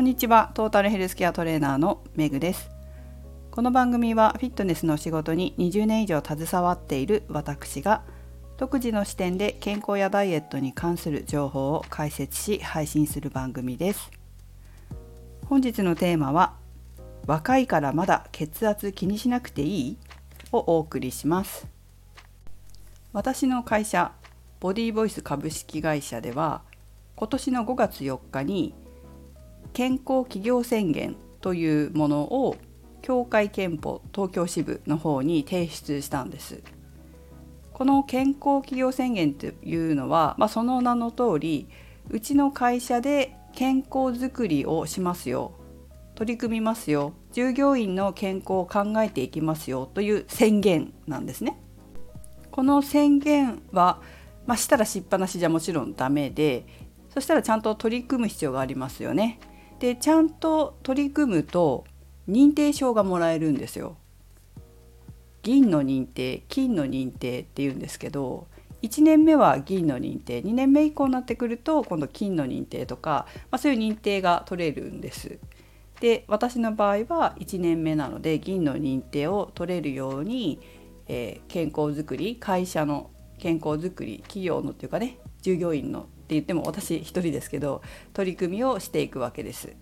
[0.00, 0.50] こんにちは。
[0.54, 2.70] トータルヘルスケアトレーナーのメグです。
[3.50, 8.00] この番組はフィットネスの仕事に20年以上携わっている私が
[8.56, 14.10] 独自の視点で健康やダイエットに関する情報を解説し配信する番組です。
[15.44, 16.54] 本日のテーマは
[17.26, 19.98] 若いからまだ血圧気にしなくていい？
[20.50, 21.66] をお送りします。
[23.12, 24.12] 私の会社
[24.60, 26.62] ボディーボイス株式会社では
[27.16, 28.72] 今年の5月4日に
[29.72, 32.56] 健康企業宣言というものを
[33.02, 36.62] 協会憲法東京支部の方に提出したんです。
[37.72, 41.66] この健康企業宣言というのは、まあ、その名の通り
[42.10, 45.52] うちの会社で健康づくりをしますよ
[46.14, 51.58] 取り組みますよ従業員の健康を考えていきますよという宣言なんですね。
[52.50, 54.02] この宣言は、
[54.44, 56.66] まあ、したらしっぱなしじゃもちろんダメで
[57.08, 59.40] そしたらちゃんと取り組む必要がありますよね。
[59.80, 61.84] でちゃんと取り組むと
[62.28, 63.96] 認定証がもらえるんですよ。
[65.42, 68.46] 銀の認定金の認定っていうんですけど
[68.82, 75.38] 1年目は銀の認定2年目以降になってくると今度金の認定とか、まあ、そういう認定が取れるんです。
[76.00, 80.60] で私の場合は1年目なので銀の認定を取れるように、
[81.08, 89.72] えー、健康づくり会社の健康づくり企業のっていうかね従業員の言っても私一人ですけど取り組みをしていくわけです。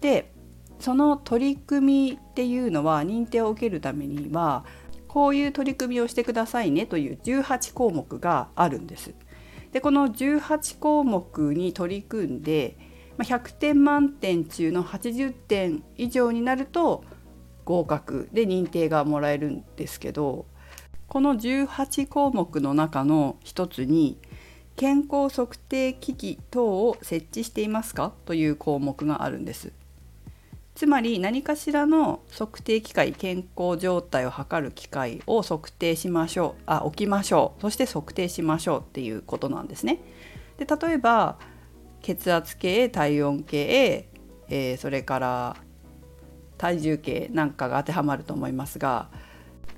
[0.00, 0.32] で
[0.78, 4.64] その取り組みっていうのは認定を受けるためには
[5.08, 9.14] こういう取り組みをしてくださいねという18項目があるんです。
[9.72, 12.76] でこの18項目に取り組んで
[13.18, 17.04] 100点満点中の80点以上になると
[17.64, 20.46] 合格で認定がもらえるんですけど
[21.08, 24.18] この18項目の中の一つに
[24.78, 28.12] 健康測定機器等を設置していますか？
[28.26, 29.72] という項目があるんです。
[30.76, 36.62] つまり何かしらの測定機械健康状態を測る機械を測定しましょう。
[36.66, 37.60] あ置きましょう。
[37.60, 40.00] そして測定しましょうっていうことなんですね。
[40.58, 41.40] で例えば
[42.00, 44.08] 血圧計体温計、
[44.48, 45.56] えー、それから
[46.56, 49.08] 体重計なんかが当てはまると思いますが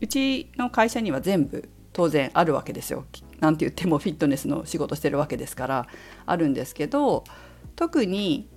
[0.02, 3.04] うちの会社には全部当然あるわけですよ。
[3.40, 5.86] なんて言ってもフィットネスの仕事してるわけですから。
[6.26, 7.24] あるんですけど
[7.76, 8.48] 特に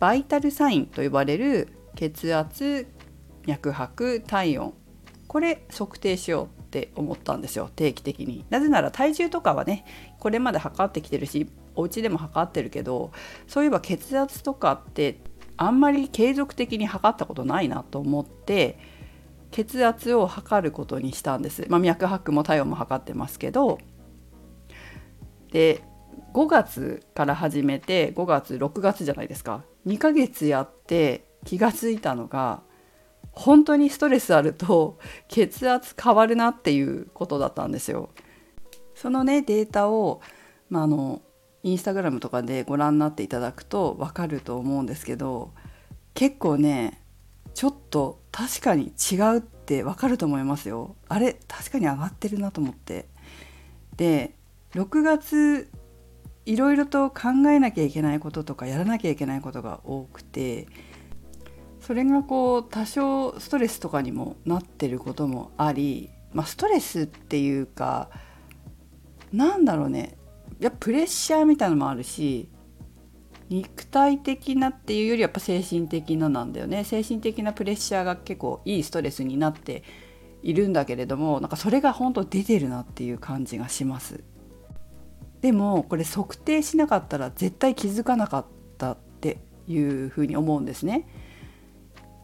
[0.00, 2.86] バイタルサインと呼ばれる血圧
[3.46, 4.74] 脈拍体温。
[5.26, 7.70] これ測定しようって思ったんですよ。
[7.74, 8.44] 定期的に。
[8.50, 9.84] なぜなら体重とかはね
[10.18, 13.12] これまで測ってきてるしお家でも測ってるけど
[13.46, 15.20] そういえば血圧とかって
[15.56, 18.78] あんまり継続的に測ったことないなと思って
[19.50, 23.78] 血圧を測ることにしたんです、まあ、脈拍も体温も測ってますけど。
[25.50, 25.82] で
[26.34, 29.64] 5月から始めて5月6月じゃないですか。
[29.86, 32.62] 2ヶ月やって気が付いたのが
[33.32, 34.98] 本当にストレスあると
[35.28, 38.10] 血圧変わるなっていうことだったんですよ。
[38.94, 40.20] そのねデータを、
[40.68, 41.22] まあ、あの
[41.62, 45.52] インスタグラムとかでご覧になっていただくと分かると思うんですけど
[46.14, 47.00] 結構ね
[47.54, 50.94] ちょっと確かに違うって分かると思いますよ。
[51.08, 53.08] あれ確かに上がってるなと思って。
[53.96, 54.36] で
[54.74, 55.68] 6月
[56.46, 60.68] いろいろと考えなきゃいけないこととかやらなきゃいけないことが多くて
[61.80, 68.08] それがこう多少ストレスとかにもなってることもあり、まあ、ストレスっていうか
[69.32, 70.16] なんだろうね
[70.60, 72.48] やっぱプレッシャーみたいなのもあるし
[73.50, 79.82] 肉体的なっていうよりやっぱ精神的ななんだよね精神的なプレッシャーが結構いいストレスになって
[80.42, 84.22] いるんだけれどもなんかそれが本当出てるなっていう感じがします。
[85.40, 89.38] でもこれ測定しなかったら絶対気づかなかったって
[89.68, 91.06] いうふうに思うんですね。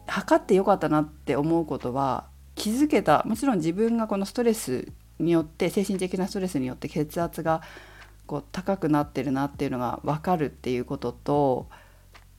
[0.07, 4.87] 測ってよかったなって思うことは気づけたもちろん自分がこのストレス
[5.19, 7.61] によって精神的なストレスによって血圧が
[8.25, 11.69] こう高くなってるなっていうのが分かるっていうことと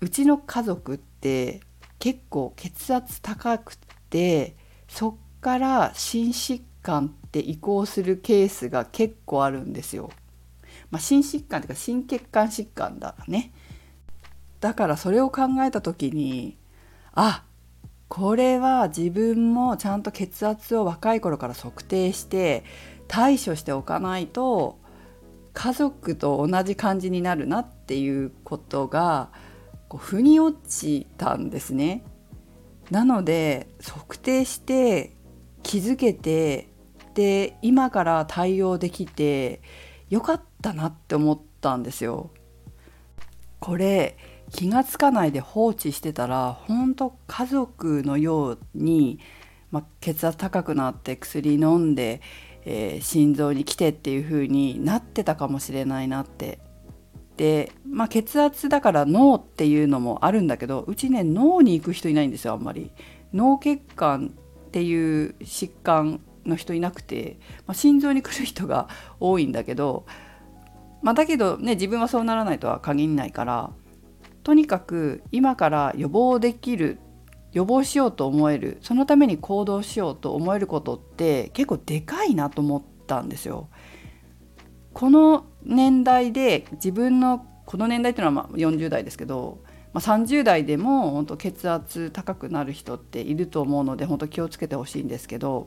[0.00, 1.60] うちの家族って
[1.98, 3.76] 結構血圧高く
[4.10, 4.56] て
[4.88, 10.10] そっから心疾患って移行するケースが結構あるんですよ。
[10.90, 13.52] まあ、心疾患というか心血管疾患だね
[14.60, 16.56] だからそれを考えた時に
[17.12, 17.42] あ
[18.08, 22.64] これは自分もちゃんと血圧を若い頃から測定して
[23.08, 24.78] 対処しておかないと
[25.56, 29.30] 家族と同じ感じになるなっていうことが
[29.88, 32.04] こう腑に落ちたんですね。
[32.90, 35.16] なので測定して
[35.62, 36.68] 気づけて
[37.14, 39.62] で今から対応できて
[40.10, 42.30] よかったなって思ったんですよ。
[43.58, 44.18] これ
[44.50, 49.20] 気が付かないで放置してたら本当家族のように、
[49.70, 52.20] まあ、血圧高くなって薬飲んで、
[52.68, 56.58] えー、心臓に来てっていう風になってたかもしれないなって
[57.36, 62.92] で、まあ、血圧だから脳っていうのもあるんだけどうちね脳に行く人いないんですよあんまり。
[63.32, 64.34] 脳血管
[64.68, 68.88] っていう疾患の人いなくて、まあ、心臓に来る人が
[69.20, 70.06] 多いんだけど、
[71.02, 73.70] まあ、だけどね自分はそうならないとは限らないから
[74.42, 76.98] とにかく今から予防できる
[77.56, 83.70] 予防しようと思えるそのために行動しようと思えることって結構でかいなと思ったんですよ。
[84.92, 89.60] この年代で自分のこの年代っていうのはま40代ですけど、
[89.94, 95.66] まあ、30代でも本当血圧高くなる人っていると思うので本当気をつけてほしいんですけど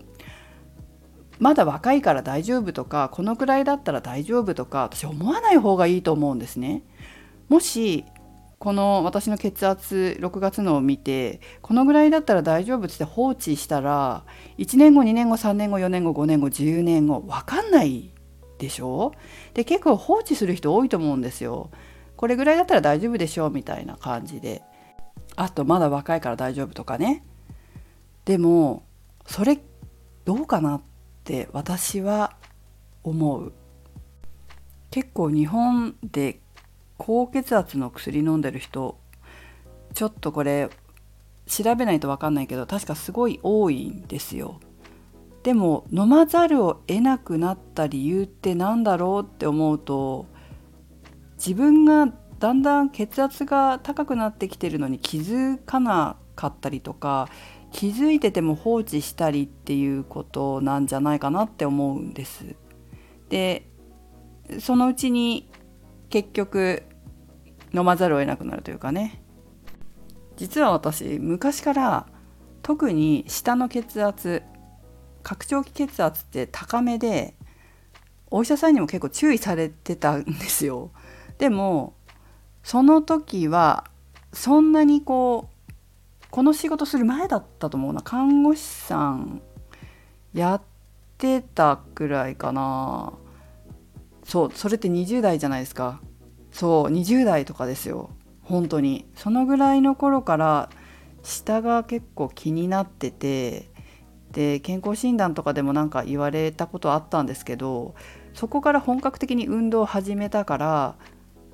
[1.40, 6.84] まだ若いから大丈夫とかこのくらいだったら大丈夫とか私思わない方がいいと思うんですね。
[7.48, 8.06] もし
[8.60, 14.26] この私の血圧6月のを見てこのぐらいだったら大丈夫って放置したら
[14.58, 18.12] 1年後2年後3年後4年後5年後10年後分かんない
[18.58, 19.14] でしょ？
[19.54, 21.72] で結構放置する人多いと思うんですよ。
[22.18, 23.48] これぐらいだったら大丈夫でしょ？
[23.48, 24.62] うみたいな感じで。
[25.38, 27.24] あとまだ若いから大丈夫とかね。
[28.26, 28.84] でも
[29.26, 29.58] それ
[30.26, 30.82] どうかなっ
[31.24, 32.36] て私は
[33.04, 33.54] 思う。
[34.92, 36.42] 結構日本で
[37.00, 39.00] 高血圧の薬飲んでる人
[39.96, 40.70] ちょっとこれ
[41.48, 44.60] 調べないと分かんないけど確かすごい多いんですよ。
[45.42, 50.28] でも飲まざるを得なくなった理由って何だろうって思うと
[51.38, 57.30] 自分がだんだん血圧が高くなってきてるのに気づかなかったりとか
[57.72, 62.56] 気づいてても放置したりっていうことなんじゃないかなって思うんです。
[63.30, 63.66] で
[64.60, 65.50] そのうちに
[66.10, 66.84] 結局
[67.74, 69.22] 飲まざるを得なくなるというかね。
[70.38, 72.08] 実は私昔から
[72.62, 74.42] 特に下の血圧
[75.24, 77.36] 拡張器血圧って高めで
[78.32, 80.92] お医者さんにも結構注意されてたんですよ。
[81.38, 81.94] でも
[82.64, 83.86] その時は
[84.34, 85.70] そんなにこう
[86.32, 88.02] この仕事する前だったと思うな。
[88.02, 89.42] 看護師さん
[90.34, 90.62] やっ
[91.18, 93.14] てたくらいかな。
[94.24, 96.02] そうそれって20代じゃないですか。
[96.52, 98.10] そう20代とかですよ
[98.44, 100.70] 本当にそのぐらいの頃から
[101.24, 103.70] 下が結構気になってて
[104.32, 107.96] で健康診断とかでもなんか言われたことあったんですけど
[108.34, 110.96] そこから本格的に運動を始めたから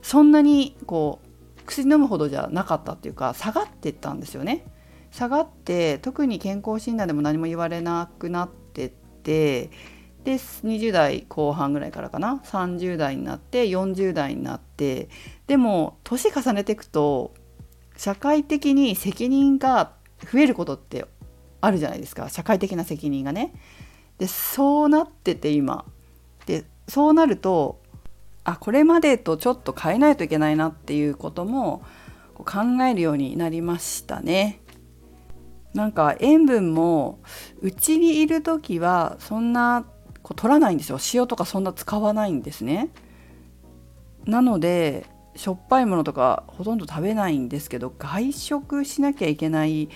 [0.02, 4.66] そんなにこう薬飲むほどじゃなかったっていうか下がってったんですよね。
[5.12, 9.72] 下がって特に健康診断でも何も言われなくなってって
[10.26, 15.08] で20代後半ぐらいからかな？30代になって40代になって
[15.46, 17.34] でも年重ねていくと
[17.96, 19.94] 社会的に責任が
[20.32, 21.06] 増えることって
[21.62, 23.54] あるじゃないですか社会的な責任がね。
[24.18, 25.86] でそうなってて今
[26.48, 27.80] でそうなると
[28.44, 31.84] あこれまでとちょっと変えないといけないなっていうことも
[32.34, 34.60] 考えるようになりましたね。
[35.76, 37.20] なんか塩分も
[37.62, 39.86] うちにいる時はそんな
[40.26, 40.98] こう取らないんですよ。
[41.14, 42.90] 塩とかそんな使わないんですね。
[44.26, 45.06] なので
[45.36, 49.88] しょっぱいものとかほとんど食べないんですけど外食しなきゃいけない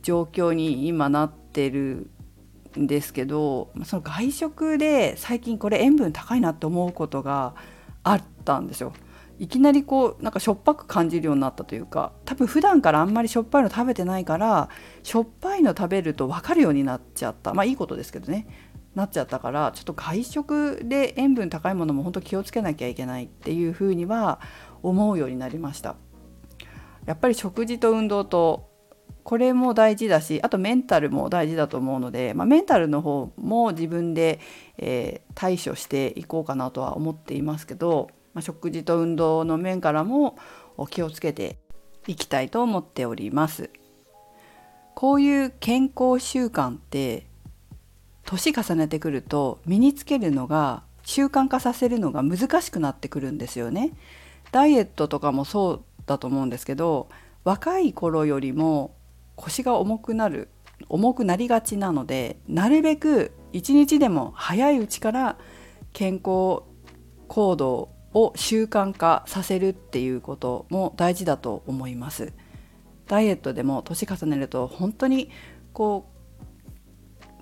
[0.00, 2.10] 状況に今なってる
[2.78, 7.54] んですけどその外食で最近これ塩分高いなって思うことが
[8.04, 8.94] あったんですよ。
[9.38, 14.70] いきなりこうなんかしょっぱく感じるようになったというか多分普段からあんまりしょっぱいの食べてないから
[15.02, 17.52] しょっぱいの食べると分かるようになっちゃった。
[17.52, 18.46] まあいいことですけどね。
[18.94, 24.40] なっちゃったからちょっと外食で塩分高いものも本当気をつけなきゃいけないっていうふうには
[24.82, 25.96] 思うようになりました
[27.06, 28.68] やっぱり食事と運動と
[29.28, 34.40] これも大事だしあとメンタルも大事だと思うので、まあ、メンタルの方も自分で、
[34.78, 40.38] えー、対処していこうかなとは思っていますけど、まあ、食事と運動の面からも
[40.90, 41.58] 気をつけて
[42.06, 43.70] いきたいと思っております。
[44.94, 47.26] こういう健康習慣って
[48.28, 53.92] 年重ねてくると身につけるのが習慣化させるのが難しくなってくるんですよね。
[54.52, 57.08] ダイエットとかもそうだと思うんですけど
[57.44, 58.94] 若い頃よりも
[59.34, 60.48] 腰が重くなる
[60.90, 65.38] 重くなりがちなのでなるべく一日でも早いうちから
[65.94, 66.64] 健康
[67.28, 72.34] 行動を習慣化させるっていうことも大事だと思います。
[73.06, 75.30] ダイエットでも年重ねると本当に
[75.72, 76.17] こう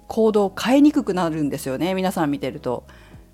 [0.09, 2.85] 行動を変えにくくなるんですよね皆さん見てると。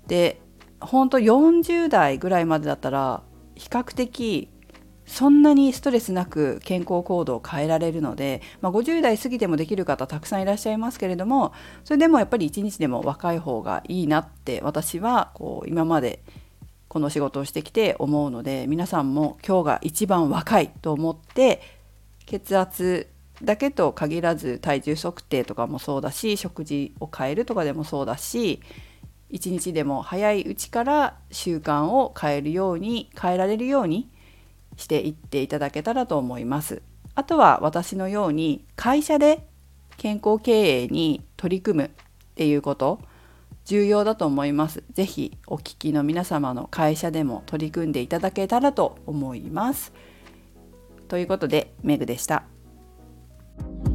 [0.07, 0.41] で
[0.79, 3.23] 本当40代ぐらいまでだったら
[3.55, 4.49] 比較的
[5.05, 11.53] そんなにストレスなく健康行動を変えられるので、まあ、50代過ぎてもできる方たくさんいらっしゃいますけれども
[11.83, 16.23] それでもやっぱり一日でも若い方がいいなって私はこう今まで
[16.87, 21.61] この仕事をしてきて思うので皆さんも今日が一番若いと思って
[22.25, 23.07] 血圧
[23.43, 28.61] だけと限らず体重測定とかもそうだし食事を変えるとかでもそうだし
[29.29, 34.09] 一日でも早いうちから習慣を変えるように変えられるように
[34.77, 36.81] していっていただけたらと思います。
[37.15, 39.47] あとは私のように会社で
[39.97, 41.89] 健康経営に取り組むっ
[42.35, 42.99] ていうこと
[43.65, 44.83] 重要だと思います。
[44.93, 49.93] ぜひお聞きの皆様の会社でも取り組んでいただけたらと思います。
[51.07, 52.52] ということでメグでした。
[53.59, 53.92] you